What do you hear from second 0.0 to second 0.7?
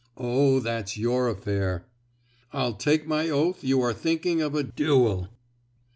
"Oh,